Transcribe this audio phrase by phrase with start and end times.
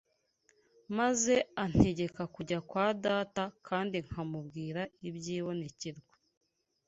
[0.97, 6.13] maze antegeka kujya kwa data kandi nkamubwira iby’ibonekerwa